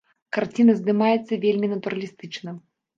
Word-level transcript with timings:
Карціна 0.37 0.77
здымаецца 0.79 1.41
вельмі 1.47 1.73
натуралістычна. 1.77 2.61